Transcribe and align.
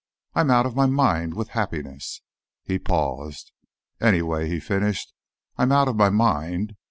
I'm 0.33 0.49
out 0.49 0.65
of 0.65 0.75
my 0.75 0.87
mind 0.87 1.35
with 1.35 1.49
happiness." 1.49 2.21
He 2.63 2.79
paused. 2.79 3.51
"Anyway," 3.99 4.47
he 4.49 4.59
finished, 4.59 5.13
"I'm 5.59 5.71
out 5.71 5.87
of 5.87 5.95
my 5.95 6.09
mind. 6.09 6.75